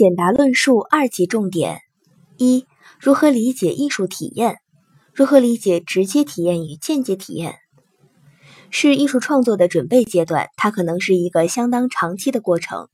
[0.00, 1.82] 简答论述二级重点：
[2.38, 2.64] 一、
[2.98, 4.56] 如何理解艺术体验？
[5.12, 7.56] 如何理解直接体验与间接体验？
[8.70, 12.88] 是艺术创作的准备阶段，它可能是一个相当长期的过程。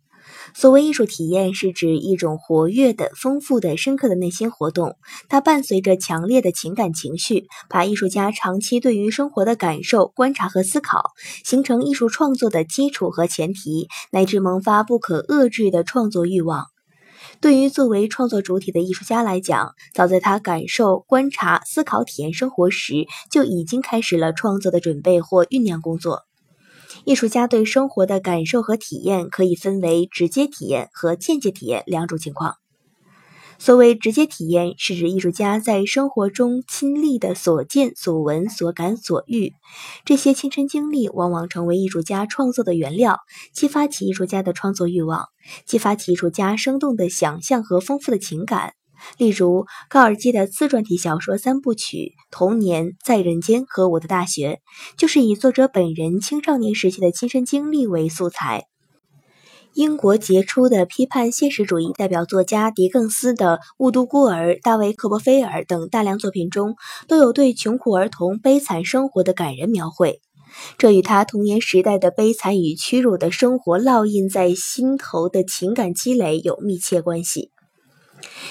[0.53, 4.97] 所谓艺术体验，是指一种活跃的、丰富的、深刻的内心活动，
[5.29, 11.13] 它伴随着强烈的情感情绪，把艺术家长期对于生活的感受、观察和思考，
[11.45, 16.67] 形成艺术创作的基础和前提，乃至萌发不可遏制的创作欲望。
[17.41, 26.25] 对于作为创作主体的艺术家来讲，早在他感受、观察、思考、体验生活时，就已经开始了创作的准备或酝酿工作。
[27.05, 32.57] 艺术家对生活的感受和体验可以分为直接体验和间接体验两种情况。
[33.59, 39.53] 所谓直接体验，是指艺术家在生活中亲历的所见所闻所感所遇，
[40.05, 43.19] 这些亲身经历往往成为艺术家创作的原料，
[43.53, 45.27] 激发起艺术家的创作欲望，
[45.65, 48.75] 激发起艺术家生动的想象和丰富的情感。
[49.19, 51.97] 例如，高尔基的自传体小说三部曲
[52.31, 54.61] 《童年》《在人间》和《我的大学》，
[54.99, 58.65] 就是以作者本人青少年时期的亲身经历为素材。
[59.77, 66.77] 英国杰出的批判现实主义代表作家狄更斯的《雾都孤儿》、大卫·科波菲尔等大量作品中，
[67.09, 70.23] 都有对穷苦儿童悲惨生活的感人描绘，
[70.79, 77.51] 这与他童年时代的悲惨与屈辱的生活烙印在心头的情感积累有密切关系。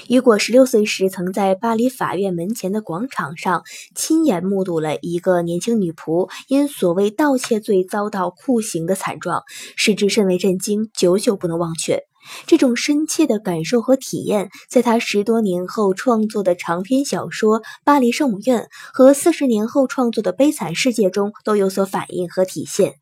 [0.08, 3.64] 雨果十六岁时，曾在巴黎法院门前的广场上
[3.96, 9.44] 亲眼目睹了一个年轻女仆因所谓盗窃罪遭到酷刑的惨状，
[9.76, 12.04] 使之甚为震惊，久久不能忘却。
[12.48, 18.62] 这种深切的感受和体验，在他十多年后创作的长篇小说《巴黎圣母院》
[18.94, 22.96] 和四十年后创作的《悲惨世界》中都有所反映和体现。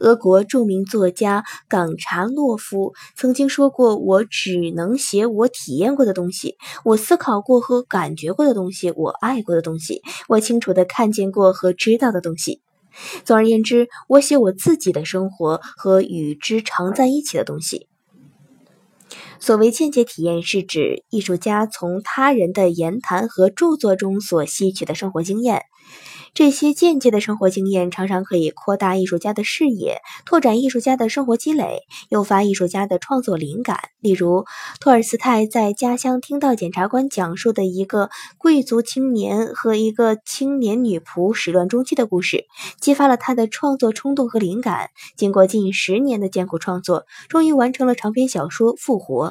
[0.00, 12.60] 俄国著名作家冈察洛夫曾经说过：“我只能写我体验过的东西，我思考过和感觉过的东西，我爱过的东西，我清楚地看见过和知道的东西。
[13.24, 17.86] 总而言之，我写我自己的生活和与之常在一起的东西。”
[19.40, 25.62] 所谓间接体验，是指艺术家从他人的言谈和著作中所吸取的生活经验。
[26.34, 33.90] 这些间接的生活经验常常可以扩大艺术家的视野，拓展艺术家的生活积累，诱发艺术家的创作灵感。
[34.00, 34.44] 例如，
[34.80, 42.44] 托尔斯泰在家乡听到检察官讲述的一个贵族青年和一个青年女仆始乱终弃的故事，
[42.80, 44.90] 激发了他的创作冲动和灵感。
[45.16, 49.28] 经过近十年的艰苦创作，终于完成了长篇小说《复活》。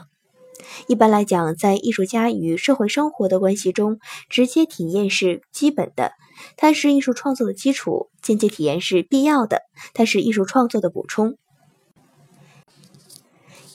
[0.88, 6.12] 一般来讲，在艺术家与社会生活的关系中，直接体验是基本的，
[6.56, 9.62] 它是艺术创作的基础；间接体验是必要的，
[9.94, 11.36] 它是艺术创作的补充。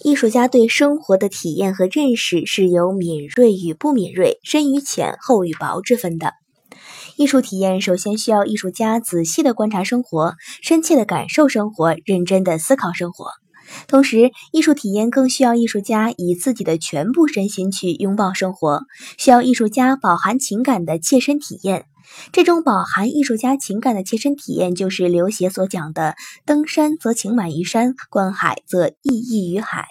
[0.05, 6.33] 艺术家对生活的体验和认识是由敏锐与不敏锐、深与浅、厚与薄之分的。
[7.17, 13.27] 艺术体验首先需要艺术家仔细的观察生活，深切的感受生活，认真的思考生活。
[13.89, 18.83] 同时，艺术体验更需要艺术家以自己的全部身心去拥抱生活，
[19.19, 21.87] 需要艺术家饱含情感的切身体验。
[22.31, 29.87] 这种饱含艺术家情感的切身体验，就是刘勰所讲的“登山则情满于山，观海则意溢于海”，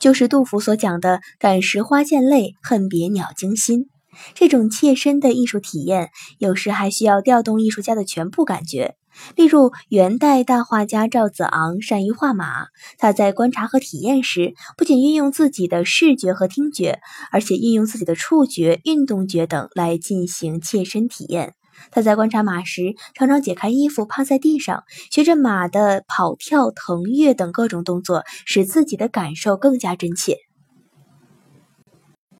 [0.00, 3.86] 就是杜甫所讲的“感时花溅泪，恨别鸟惊心”。
[4.34, 8.96] 这种切身的艺术体验，有时还需要调动艺术家的全部感觉。
[9.36, 12.66] 例如，元代大画家赵子昂善于画马，
[12.98, 16.98] 他在观察和体验时，不仅运用自己的视觉和听觉，
[17.30, 21.54] 而且运用自己的触觉、运动觉等来进行切身体验。
[21.92, 24.82] 他在观察马时，常常解开衣服趴在地上，
[25.12, 30.38] 学着马的跑跳、腾跃等各种动作，使自己的感受更加真切。